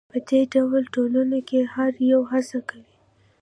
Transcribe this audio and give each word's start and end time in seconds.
په 0.13 0.17
دې 0.29 0.41
ډول 0.53 0.83
ټولنو 0.93 1.39
کې 1.49 1.59
هر 1.73 1.91
یو 2.11 2.21
هڅه 2.31 2.59
کوي. 2.69 2.95